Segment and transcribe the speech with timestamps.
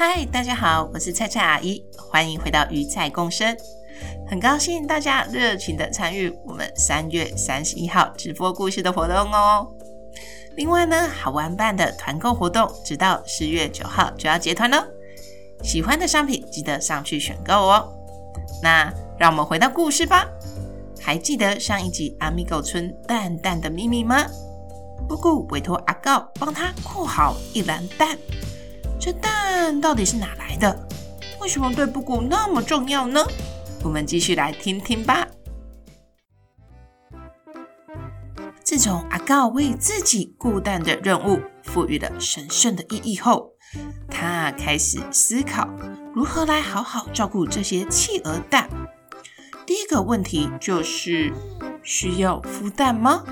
[0.00, 3.56] 嗨，大家好，我是菜菜阿姨，欢迎回到鱼菜共生。
[4.28, 9.68] 很高兴大家热情的参与我们三月三十一号直播故事的活动哦。
[10.54, 14.84] 另外呢，好玩办的团购活动，直到十月九号就要结团喽。
[15.64, 17.92] 喜欢的商品记得上去选购哦。
[18.62, 20.28] 那让我们回到故事吧。
[21.00, 24.24] 还记得上一集阿米狗村蛋蛋的秘密吗？
[25.08, 28.16] 布谷委托阿告帮他顾好一篮蛋。
[28.98, 30.88] 这蛋到底是哪来的？
[31.40, 33.24] 为什么对布谷那么重要呢？
[33.84, 35.26] 我们继续来听听吧。
[38.64, 43.52] 自从阿告为自己顾蛋的任务赋予了神圣的意义后，
[44.10, 45.68] 他开始思考
[46.12, 48.68] 如何来好好照顾这些企鹅蛋。
[49.64, 51.32] 第一个问题就是：
[51.82, 53.24] 需要孵蛋吗？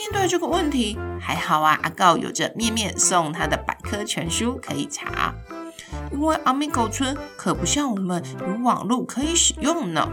[0.00, 5.34] 面对这个问题，还好啊，阿告有着面面送他的百科全书可以查。
[6.10, 10.08] 因为阿米狗村可不像我们有网络可以使用呢。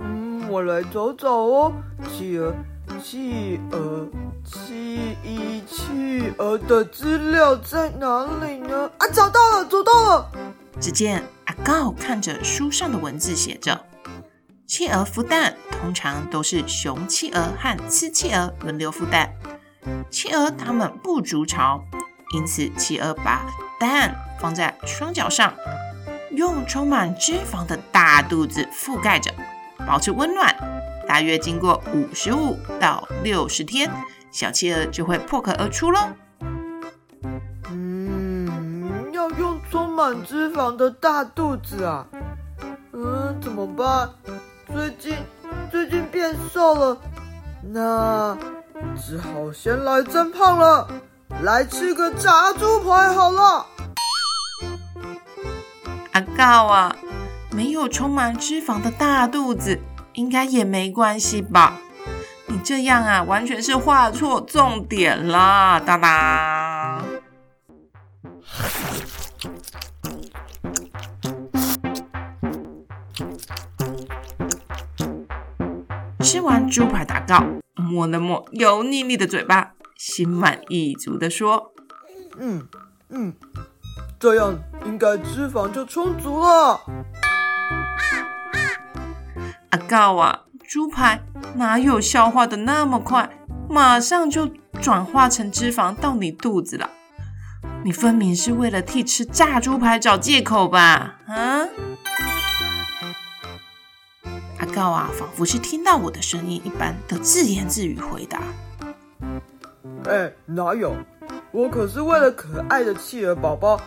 [0.00, 1.72] 嗯，我来找找哦，
[2.12, 2.54] 企鹅、
[3.02, 4.06] 企鹅、
[4.44, 8.90] 企鹅、企鹅的资料在哪里呢？
[8.98, 10.30] 啊，找到了，找到了！
[10.78, 13.86] 只见阿告看着书上的文字，写着。
[14.70, 19.34] 企鹅孵蛋通常都是雄企鹅和雌企鹅轮流孵蛋。
[20.10, 21.82] 企鹅它们不筑巢，
[22.36, 23.44] 因此企鹅把
[23.80, 25.52] 蛋放在双脚上，
[26.30, 29.34] 用充满脂肪的大肚子覆盖着，
[29.84, 30.54] 保持温暖。
[31.04, 33.90] 大约经过五十五到六十天，
[34.30, 35.98] 小企鹅就会破壳而出喽。
[37.68, 42.06] 嗯，要用充满脂肪的大肚子啊？
[42.92, 44.08] 嗯，怎么办？
[44.72, 45.16] 最近
[45.70, 46.96] 最近变瘦了，
[47.72, 48.38] 那
[48.96, 50.86] 只好先来增胖了，
[51.42, 53.66] 来吃个炸猪排好了。
[56.12, 56.96] 阿告啊，
[57.50, 59.80] 没有充满脂肪的大肚子，
[60.14, 61.74] 应该也没关系吧？
[62.46, 66.69] 你这样啊，完全是画错重点啦，哒哒。
[76.30, 81.72] 吃完猪排的阿告，摸了摸油腻腻的嘴巴，心满意足地说
[82.38, 82.68] ：“嗯
[83.08, 83.34] 嗯，
[84.16, 86.80] 这样应该脂肪就充足了。”
[89.70, 91.20] 阿告啊，猪排
[91.56, 93.28] 哪有消化的那么快，
[93.68, 94.48] 马上就
[94.80, 96.90] 转化成脂肪到你肚子了？
[97.82, 101.18] 你分明是为了替吃炸猪排找借口吧？
[101.26, 101.66] 啊？
[104.70, 108.40] 告啊，仿佛是听到我的声音一般的自言自语回答
[110.08, 110.94] ：“哎，哪有？
[111.52, 113.80] 我可是为了可爱的企鹅宝宝，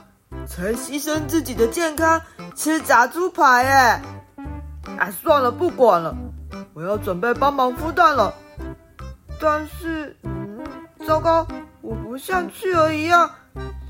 [0.46, 2.22] 才牺牲自己的健康
[2.56, 3.66] 吃炸猪排。
[3.66, 4.02] 哎，
[4.98, 6.16] 哎，算了，不管了，
[6.74, 8.34] 我要准备帮忙孵蛋了。
[9.40, 10.60] 但是，嗯，
[11.08, 11.48] 糟糕，
[11.82, 13.30] 我不像企鹅一样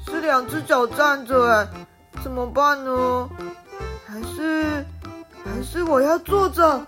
[0.05, 1.67] 是两只脚站着，哎，
[2.23, 3.29] 怎么办呢？
[4.05, 4.82] 还是……”
[5.43, 6.85] 还是我要坐着，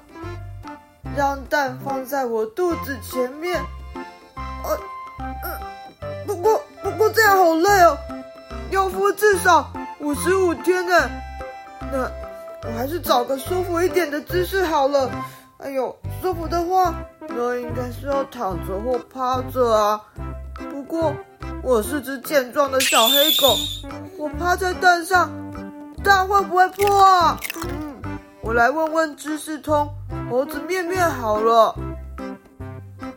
[1.15, 3.61] 让蛋放在我肚子前面。
[4.35, 4.77] 呃，
[5.43, 7.97] 嗯，不过不过这样好累哦，
[8.71, 11.09] 要孵至少五十五天呢。
[11.91, 12.09] 那
[12.67, 15.09] 我还是找个舒服一点的姿势好了。
[15.59, 16.93] 哎呦，舒服的话，
[17.29, 20.01] 那应该是要躺着或趴着啊。
[20.69, 21.13] 不过
[21.63, 23.55] 我是只健壮的小黑狗，
[24.17, 25.29] 我趴在蛋上，
[26.03, 27.39] 蛋会不会破啊？
[28.45, 29.91] 我来问问知识通
[30.29, 31.75] 猴子面面好了。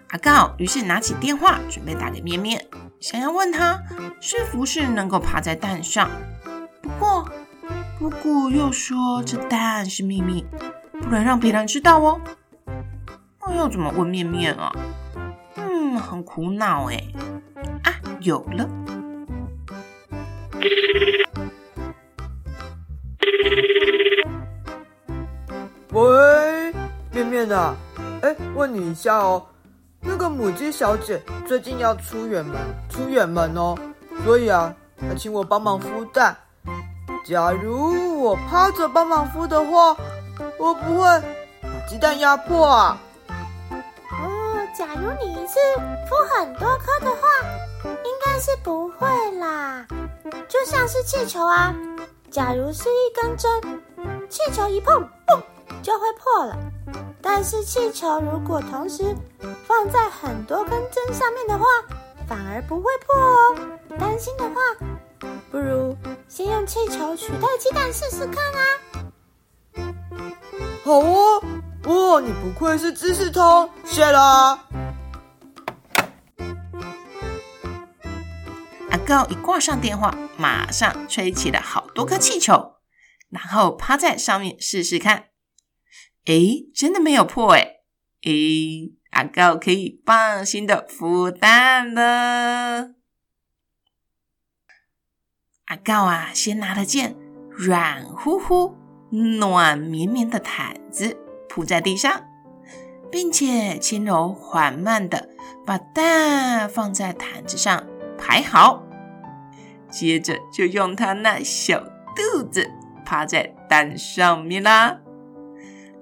[0.08, 2.66] 阿告于是拿起电话，准备打给面面，
[2.98, 3.78] 想要问他
[4.22, 6.10] 是不是能够爬在蛋上。
[6.80, 7.28] 不过，
[7.98, 10.46] 姑姑又说这蛋是秘密，
[10.92, 12.18] 不能让别人知道哦。
[13.42, 14.74] 那要怎么问面面啊？
[15.56, 17.04] 嗯，很苦恼哎。
[17.84, 18.66] 啊，有了。
[25.92, 26.72] 喂，
[27.12, 27.74] 面面啊，
[28.22, 29.42] 哎，问你一下哦，
[30.00, 32.56] 那个母鸡小姐最近要出远门，
[32.90, 33.74] 出远门哦，
[34.22, 36.36] 所以啊，她请我帮忙孵蛋。
[37.24, 39.96] 假如我趴着帮忙孵的话，
[40.58, 41.04] 我不会
[41.62, 42.98] 把鸡蛋压破啊？
[43.30, 45.58] 哦，假如你一次
[46.06, 47.28] 孵很多颗的话，
[47.84, 49.08] 应该是不会
[49.38, 49.86] 啦。
[50.48, 51.74] 就像是气球啊，
[52.30, 53.50] 假如是一根针，
[54.28, 55.06] 气球一碰，
[55.82, 56.56] 就会破了。
[57.20, 59.14] 但是气球如果同时
[59.66, 61.64] 放在很多根针上面的话，
[62.26, 63.78] 反而不会破哦。
[63.98, 64.54] 担心的话，
[65.50, 65.96] 不如
[66.28, 68.60] 先用气球取代鸡蛋试试看啊。
[70.84, 71.42] 好哦，
[71.84, 74.58] 哦，你不愧是知识通，谢了。
[78.90, 82.76] 阿高一挂上电话，马上吹起了好多颗气球，
[83.28, 85.26] 然后趴在上面试试看。
[86.28, 87.80] 诶，真的没有破诶。
[88.24, 92.90] 诶，阿高可以放心的孵蛋了。
[95.64, 97.16] 阿高啊，先拿了件
[97.50, 98.76] 软乎乎、
[99.10, 101.16] 暖绵绵的毯子
[101.48, 102.22] 铺在地上，
[103.10, 105.30] 并且轻柔缓慢的
[105.64, 107.86] 把蛋放在毯子上
[108.18, 108.82] 排好，
[109.90, 111.82] 接着就用他那小
[112.14, 112.70] 肚子
[113.06, 115.00] 趴在蛋上面啦。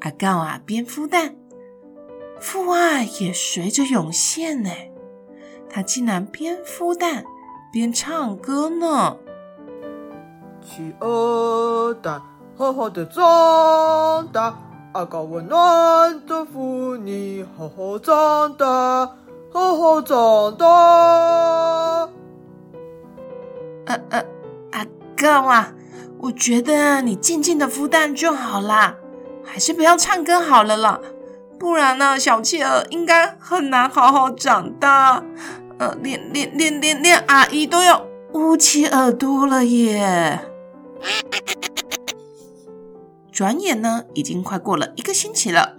[0.01, 1.35] 阿告啊，边孵蛋，
[2.41, 4.71] 父爱也随着涌现呢。
[5.69, 7.25] 他竟然边孵蛋
[7.73, 9.17] 边唱歌呢。
[10.63, 12.23] 企鹅蛋
[12.57, 14.59] 好好的长大，
[14.93, 18.67] 阿告温暖的孵你好好长大，
[19.53, 20.67] 好好长大。
[23.87, 24.25] 呃呃，
[24.73, 25.73] 阿告啊，
[26.19, 28.97] 我觉得你静静的孵蛋就好啦。
[29.47, 31.01] 还是不要唱歌好了啦，
[31.59, 35.23] 不然呢，小企鹅应该很难好好长大。
[35.79, 40.41] 呃，连连连连连阿姨都要捂起耳朵了耶。
[43.31, 45.77] 转眼呢，已经快过了一个星期了。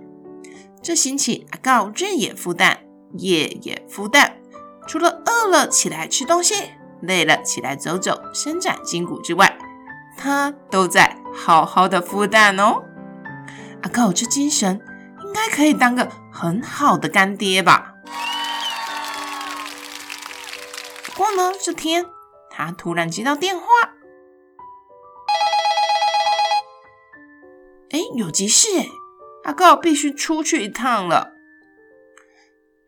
[0.81, 2.79] 这星期阿告日也孵蛋，
[3.13, 4.37] 夜也孵蛋，
[4.87, 6.53] 除了饿了起来吃东西，
[7.01, 9.57] 累了起来走走，伸展筋骨之外，
[10.15, 12.83] 他都在好好的孵蛋哦。
[13.83, 14.81] 阿告这精神，
[15.23, 17.93] 应该可以当个很好的干爹吧？
[21.05, 22.05] 不过呢，这天
[22.49, 23.65] 他突然接到电话，
[27.91, 28.87] 哎，有急事哎！
[29.45, 31.33] 阿告必须出去一趟了。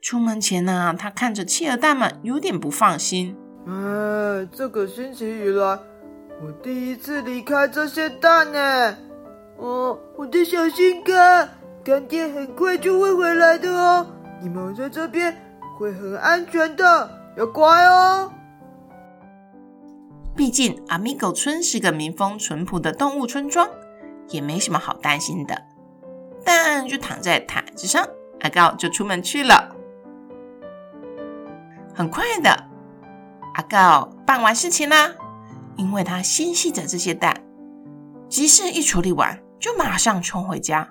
[0.01, 3.37] 出门前呢，他看着企鹅蛋们，有点不放心。
[3.67, 5.79] 哎，这个星期以来，
[6.41, 8.97] 我第一次离开这些蛋呢。
[9.59, 11.49] 哦，我的小心肝，
[11.83, 14.07] 干爹很快就会回来的哦。
[14.41, 15.35] 你们在这边
[15.77, 18.31] 会很安全的，要乖哦。
[20.33, 23.67] 毕竟阿米狗村是个民风淳朴的动物村庄，
[24.29, 25.61] 也没什么好担心的。
[26.45, 28.07] 但就躺在毯子上，
[28.39, 29.75] 阿告就出门去了。
[31.93, 32.49] 很快的，
[33.55, 35.13] 阿告办完事情啦，
[35.75, 37.43] 因为他心系着这些蛋，
[38.29, 39.37] 急事一处理完。
[39.59, 40.89] 就马上冲回家。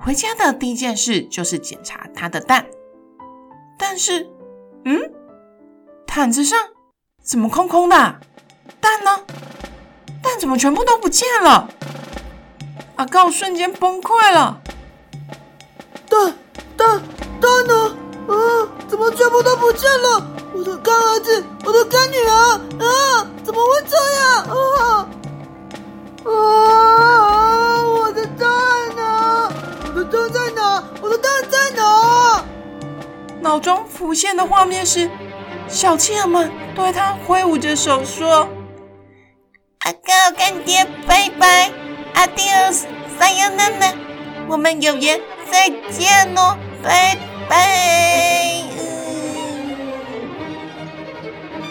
[0.00, 2.66] 回家的第一件事就是检查他的蛋，
[3.78, 4.28] 但是，
[4.84, 5.00] 嗯，
[6.06, 6.58] 毯子上
[7.22, 7.96] 怎么空空的？
[8.80, 9.10] 蛋呢？
[10.22, 11.68] 蛋怎么全部都不见了？
[12.96, 14.60] 阿告瞬间崩溃了。
[16.08, 16.34] 蛋
[16.76, 17.02] 蛋
[17.40, 17.96] 蛋呢？
[18.28, 18.34] 啊，
[18.86, 20.26] 怎么全部都不见了？
[20.54, 24.44] 我的干儿子，我的干女儿，啊，怎么会这样？
[24.44, 25.08] 啊！
[26.24, 27.84] 啊！
[27.84, 28.48] 我的蛋
[28.96, 29.52] 呢？
[29.86, 30.84] 我的蛋在哪？
[31.02, 32.44] 我的蛋在哪？
[33.40, 35.10] 脑中浮现的画面是
[35.68, 38.48] 小企鹅们对他挥舞着手说
[39.84, 41.70] ：“阿哥干爹，拜拜
[42.14, 42.84] ，Adios，
[43.18, 43.92] 撒由那拉，
[44.48, 48.62] 我们有缘再见哦，拜拜。”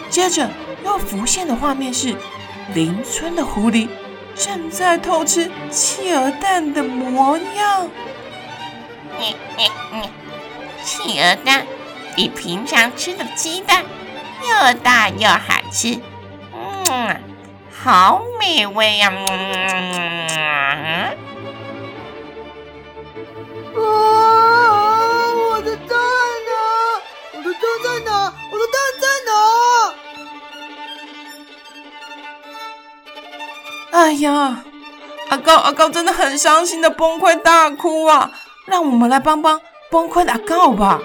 [0.08, 0.48] 接着
[0.84, 2.14] 又浮现的画面是
[2.72, 3.88] 邻村的狐狸。
[4.34, 7.88] 正在偷吃企鹅蛋的模样。
[9.18, 10.02] 嗯嗯嗯，
[10.84, 11.66] 企鹅蛋
[12.16, 13.84] 比平常吃的鸡蛋
[14.42, 16.00] 又大又好吃，
[16.52, 17.20] 嗯，
[17.72, 19.12] 好美味呀！
[19.28, 21.10] 嗯啊！
[23.76, 25.96] 我的蛋
[26.46, 26.52] 呢？
[27.34, 28.13] 我的蛋在哪？
[33.94, 34.64] 哎呀，
[35.28, 38.28] 阿高阿高真的很伤心的崩溃大哭啊！
[38.66, 41.00] 让我们来帮帮崩溃的阿告吧？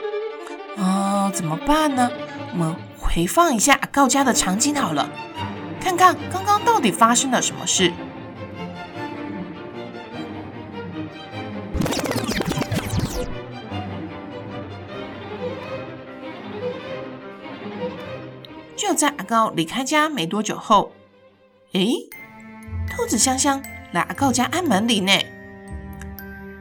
[0.75, 2.09] 啊、怎么办呢？
[2.51, 5.07] 我们回放一下阿告家的场景好了，
[5.79, 7.93] 看看刚刚到底发生了什么事。
[18.75, 20.91] 就在阿高离开家没多久后，
[21.73, 22.09] 诶，
[22.99, 23.63] 兔子香香
[23.93, 25.13] 来阿告家按门铃呢。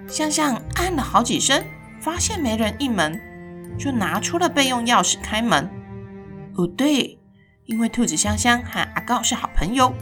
[0.06, 1.64] 香香按了好几声，
[2.00, 3.20] 发现没人应门，
[3.76, 5.68] 就拿出了备用钥匙开门。
[6.54, 7.18] 哦，对，
[7.64, 9.92] 因为兔子香香和阿告是好朋友，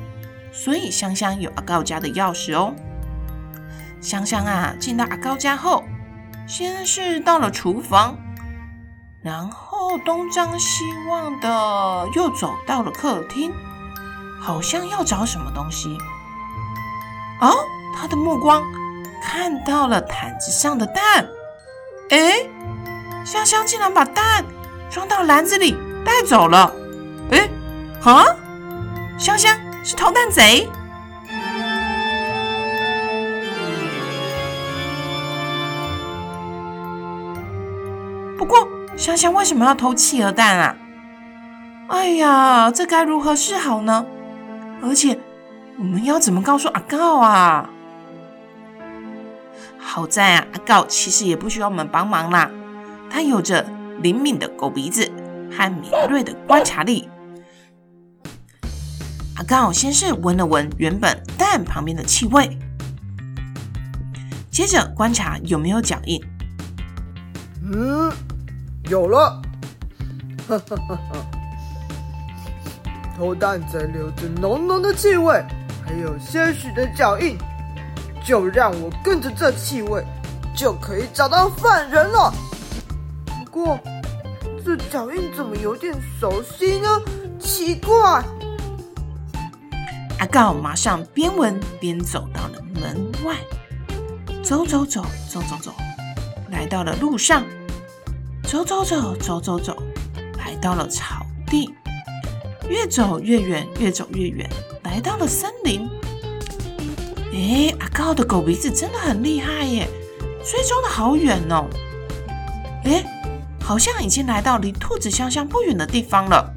[0.52, 2.74] 所以香香有阿告家的钥匙哦。
[4.02, 5.84] 香香啊，进到阿告家后，
[6.46, 8.14] 先是到了厨房。
[9.22, 13.54] 然后东张西望的又走到了客厅，
[14.38, 15.96] 好像要找什么东西。
[17.40, 17.54] 哦，
[17.94, 18.62] 他的目光
[19.22, 21.26] 看到了毯子上的蛋。
[22.10, 22.48] 哎，
[23.24, 24.44] 香香竟然把蛋
[24.90, 26.72] 装到篮子里带走了。
[27.30, 27.48] 哎，
[28.02, 28.24] 啊，
[29.18, 30.68] 香香是偷蛋贼。
[38.38, 38.66] 不过。
[38.96, 40.74] 香香为什么要偷企鹅蛋啊？
[41.88, 44.06] 哎呀，这该如何是好呢？
[44.82, 45.18] 而且
[45.78, 47.68] 我们要怎么告诉阿告啊？
[49.78, 52.50] 好在啊，阿告其实也不需要我们帮忙啦，
[53.10, 53.64] 他有着
[54.00, 55.10] 灵敏的狗鼻子
[55.50, 57.08] 和敏锐的观察力。
[59.36, 62.58] 阿告先是闻了闻原本蛋旁边的气味，
[64.50, 66.22] 接着观察有没有脚印。
[67.62, 68.12] 嗯。
[68.88, 69.42] 有了，
[70.46, 70.96] 哈哈哈！
[73.16, 75.44] 偷蛋贼留着浓浓的气味，
[75.86, 77.38] 还有些许的脚印，
[78.24, 80.04] 就让我跟着这气味，
[80.54, 82.34] 就可以找到犯人了。
[83.24, 83.78] 不过，
[84.64, 86.88] 这脚印怎么有点熟悉呢？
[87.38, 88.24] 奇怪！
[90.18, 93.36] 阿告马上边闻边走到了门外，
[94.42, 95.72] 走走走走走走，
[96.50, 97.44] 来到了路上。
[98.42, 99.76] 走走走走走走，
[100.38, 101.72] 来到了草地，
[102.68, 104.48] 越走越远，越走越远，
[104.86, 105.90] 来到了森林。
[107.32, 109.88] 哎，阿告的狗鼻子真的很厉害耶，
[110.44, 111.66] 追踪的好远哦。
[112.84, 113.04] 哎，
[113.60, 116.48] 好像已经来到离兔子香香不远的地方了。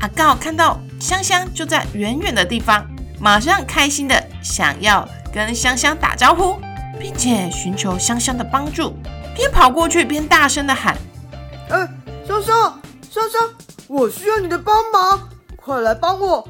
[0.00, 2.84] 阿告看到香香就在远远的地方，
[3.20, 6.56] 马上开心的想要跟香香打招呼，
[6.98, 8.92] 并且寻求香香的帮助，
[9.36, 10.96] 边跑过去边大声的喊。
[11.70, 11.88] 哎，
[12.26, 13.40] 香香，香香，
[13.86, 16.46] 我需要你的帮忙，快来帮我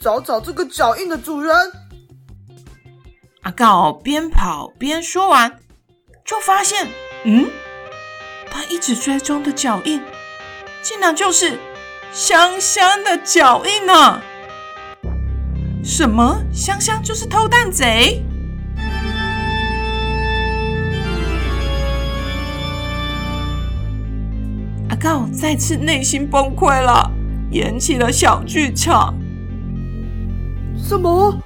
[0.00, 1.54] 找找这个脚印的主人。
[3.42, 5.58] 阿告边跑边说完，
[6.24, 6.86] 就发现，
[7.24, 7.46] 嗯，
[8.50, 10.00] 他一直追踪的脚印，
[10.82, 11.58] 竟然就是
[12.12, 14.22] 香香的脚印呢、啊！
[15.84, 16.42] 什么？
[16.52, 18.22] 香香就是偷蛋贼？
[24.90, 27.10] 阿告再次内心崩溃了，
[27.50, 29.14] 演起了小剧场。
[30.88, 31.38] 什么？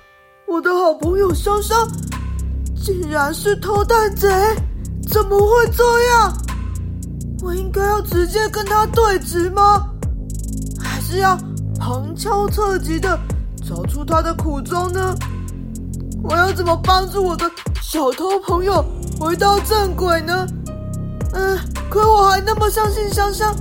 [0.46, 1.76] 我的好朋友香香
[2.76, 4.28] 竟然是偷蛋贼？
[5.08, 5.82] 怎么会这
[6.14, 6.32] 样？
[7.42, 9.84] 我应该要直接跟他对质吗？
[10.80, 11.36] 还是要
[11.76, 13.18] 旁敲侧击的
[13.68, 15.12] 找出他的苦衷呢？
[16.22, 17.50] 我要怎么帮助我的
[17.82, 18.84] 小偷朋友
[19.18, 20.46] 回到正轨呢？
[21.32, 21.58] 嗯。
[21.90, 23.52] 可我还那么相信香香，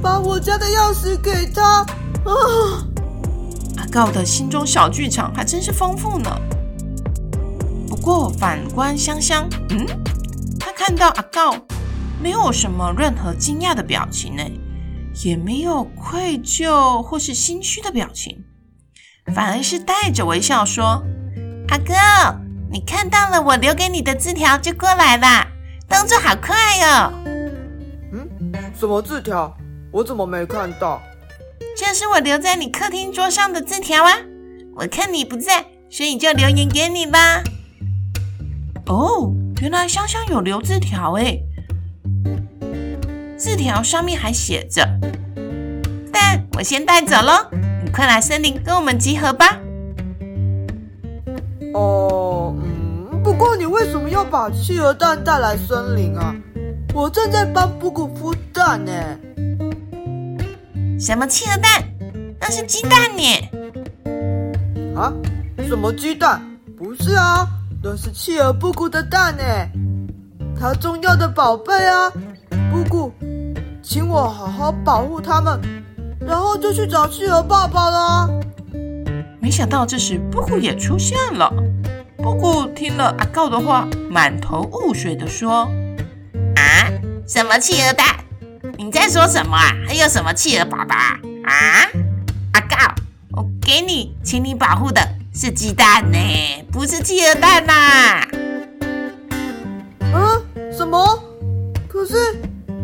[0.00, 1.80] 把我家的钥匙给他
[2.24, 2.86] 啊！
[3.88, 6.30] 阿告的心中小剧场还真是丰富呢。
[7.88, 9.86] 不过反观香香，嗯，
[10.60, 11.54] 他看到阿告
[12.22, 14.42] 没有什么任何惊讶的表情呢，
[15.24, 18.44] 也没有愧疚或是心虚的表情，
[19.34, 21.02] 反而是带着微笑说
[21.72, 22.38] ：“阿告，
[22.70, 25.46] 你看到了我留给你的字条就过来了，
[25.88, 27.12] 动作好快哟。”
[28.78, 29.56] 什么字条？
[29.90, 31.00] 我怎么没看到？
[31.80, 34.12] 这是我留在你客厅桌上的字条啊！
[34.74, 37.40] 我看你不在，所以就留言给你吧。
[38.86, 39.32] 哦，
[39.62, 41.40] 原来香香有留字条诶。
[43.36, 44.84] 字条上面还写着
[46.12, 47.48] ：“蛋，我先带走喽，
[47.84, 49.60] 你快来森林跟我们集合吧。”
[51.74, 56.34] 哦，嗯，不过你为什么要把企鹅蛋带来森林啊？
[56.92, 58.92] 我正在帮布谷孵蛋呢。
[60.98, 61.84] 什么企鹅蛋？
[62.40, 63.22] 那是鸡蛋呢。
[64.96, 65.12] 啊？
[65.68, 66.42] 什么鸡蛋？
[66.76, 67.46] 不是啊，
[67.80, 69.44] 那是企鹅布谷的蛋呢。
[70.58, 72.10] 它重要的宝贝啊，
[72.72, 73.12] 布谷，
[73.80, 75.60] 请我好好保护它们，
[76.20, 78.28] 然后就去找企鹅爸爸了。
[79.40, 81.52] 没想到这时布谷也出现了。
[82.16, 85.70] 布谷听了阿告的话，满头雾水的说
[86.58, 86.90] ：“啊，
[87.24, 88.04] 什么企鹅蛋？
[88.98, 89.72] 你在说什么啊？
[89.86, 90.96] 还有什么企鹅爸爸
[91.44, 91.86] 啊？
[92.52, 92.76] 阿告，
[93.30, 95.00] 我给你，请你保护的
[95.32, 96.18] 是鸡蛋呢，
[96.72, 98.26] 不是企鹅蛋呐、啊。”
[100.12, 100.42] 啊？
[100.76, 100.98] 什么？
[101.86, 102.42] 可是，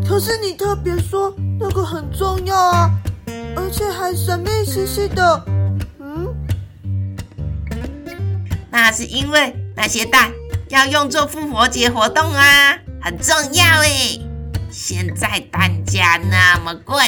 [0.09, 2.89] 可是你特别说那个很重要啊，
[3.57, 5.45] 而且还神秘兮兮的。
[5.99, 6.33] 嗯
[8.71, 10.31] 那是因为那些蛋
[10.69, 14.21] 要用作复活节活动啊，很重要诶。
[14.87, 16.99] 现在蛋价那么贵，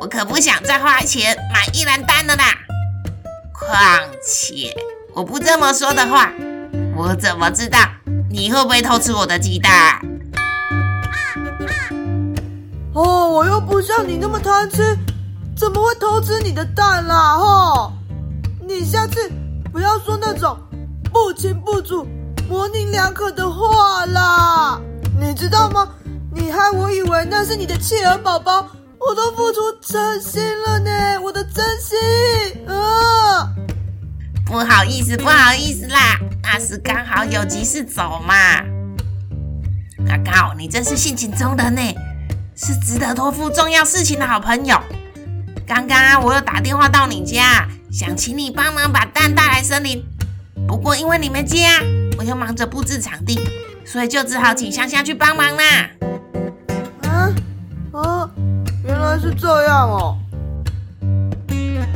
[0.00, 2.44] 我可不想再花钱买一篮蛋了啦。
[3.52, 3.76] 况
[4.22, 4.72] 且
[5.12, 6.30] 我不这么说的话，
[6.94, 7.80] 我怎么知道
[8.30, 10.00] 你会不会偷吃我的鸡蛋？
[12.94, 14.96] 哦，我又不像你那么贪吃，
[15.56, 17.36] 怎么会偷吃你的蛋啦？
[17.36, 17.92] 吼，
[18.68, 19.28] 你下次
[19.72, 20.56] 不要说那种。
[21.12, 22.06] 不清不楚、
[22.48, 24.80] 模棱两可的话啦，
[25.18, 25.88] 你知道吗？
[26.46, 31.98] 你害我以为那是你的企鹅宝宝，我都付出真心了呢，我的真心
[32.68, 33.50] 啊！
[34.46, 38.32] 不好意思，不好意思啦，那是刚好有急事走嘛。
[40.08, 41.82] 阿告，你真是性情中人呢，
[42.54, 44.80] 是值得托付重要事情的好朋友。
[45.66, 50.00] 刚刚我又打电话到你家，想请你帮忙把蛋带来森林。
[50.68, 51.66] 不过因为你没接，
[52.16, 53.36] 我又忙着布置场地，
[53.84, 55.90] 所以就只好请香香去帮忙啦。
[59.26, 60.16] 是这样哦。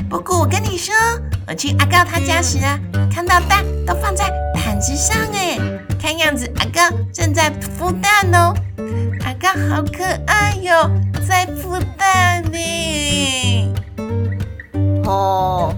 [0.09, 0.93] 不过我跟你说，
[1.47, 2.77] 我去阿告他家时啊，
[3.15, 5.57] 看到蛋都放在毯子上哎，
[6.01, 8.53] 看样子阿告正在孵蛋哦。
[9.25, 10.91] 阿告好可爱哟，
[11.29, 13.75] 在孵蛋呢。
[15.05, 15.73] 哦。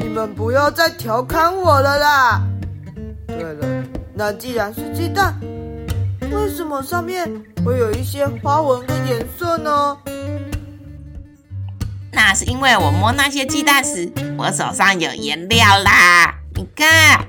[0.00, 2.42] 你们不要再调侃我了啦！
[3.28, 3.84] 对了，
[4.14, 5.38] 那既然是鸡蛋，
[6.32, 7.30] 为什么上面
[7.64, 9.96] 会有一些花纹跟颜色呢？
[12.12, 16.34] 那是因为我摸那些鸡蛋时，我手上有颜料啦。
[16.54, 17.26] 你看，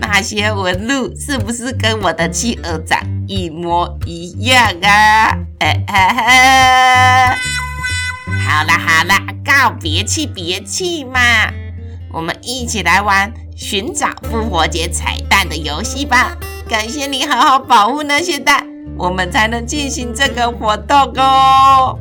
[0.00, 5.36] 那些纹路是不是跟我的企鹅长一模一样啊？
[5.58, 7.36] 哎哎哎！
[8.46, 11.20] 好啦好啦，告别气别气嘛。
[12.12, 16.36] 我们一起来玩寻找复活节彩蛋的游戏吧！
[16.68, 21.98] 感谢你好好保护那些蛋，我们才能进行这个活动哦。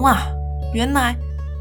[0.00, 0.18] 哇，
[0.72, 1.14] 原来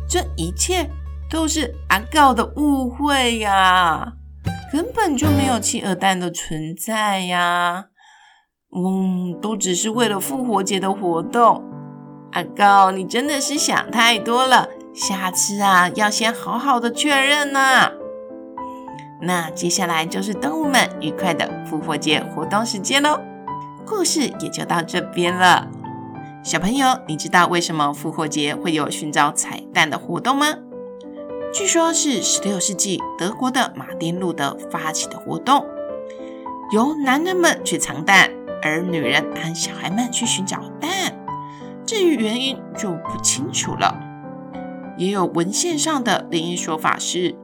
[0.08, 0.89] 这一切
[1.30, 4.13] 都是阿告的误会呀，
[4.71, 7.86] 根本就没有企鹅蛋的存在呀。
[8.73, 11.63] 嗯，都只是为了复活节的活动。
[12.32, 14.69] 阿告，你真的是想太多了。
[14.93, 17.60] 下次啊，要先好好的确认呢。
[19.21, 23.19] 那接下来就是动物们愉快的复活节活动时间喽。
[23.86, 25.67] 故事也就到这边了。
[26.41, 30.56] 小朋友，你知道为什么复活节会有寻找彩蛋的活动吗？
[31.54, 35.65] 据说是十六世纪德国的马丁路德发起的活动，
[36.71, 40.89] 由男人们去藏蛋，而女人和小孩们去寻找蛋。
[41.86, 43.99] 至于原因就不清楚了。
[44.97, 47.36] 也有文献上的另一说法是，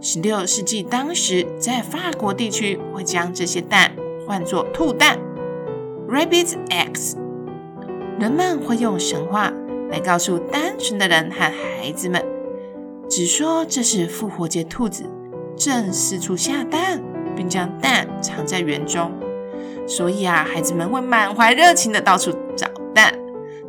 [0.00, 3.92] 十六世纪当时在法国地区会将这些蛋
[4.26, 5.18] 换作兔蛋
[6.08, 7.21] （rabbit eggs）。
[8.22, 9.52] 人们会用神话
[9.90, 12.24] 来告诉单纯的人和孩子们，
[13.10, 15.02] 只说这是复活节兔子
[15.56, 17.02] 正四处下蛋，
[17.34, 19.10] 并将蛋藏在园中，
[19.88, 23.12] 所以啊，孩子们会满怀热情的到处找蛋，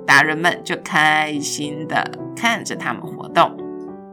[0.06, 2.12] 大人们就开心的。
[2.36, 3.58] 看着他们活动，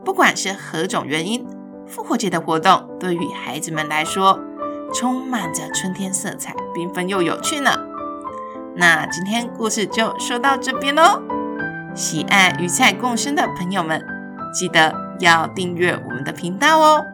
[0.07, 1.46] 不管是何种原因，
[1.87, 4.40] 复活节的活动对于孩子们来说，
[4.94, 7.89] 充满着春天色彩，缤纷又有趣呢。
[8.77, 11.23] 那今天故事就说到这边喽。
[11.95, 14.05] 喜爱鱼菜共生的朋友们，
[14.55, 17.05] 记得要订阅我们的频道哦。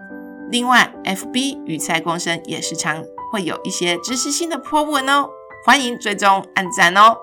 [0.50, 5.30] 另外，FB 鱼菜共生也时常会有一些知识性的 po 文哦，
[5.64, 7.16] 欢迎追踪按赞哦。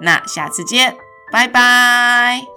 [0.00, 0.96] 那下次见，
[1.32, 2.53] 拜拜。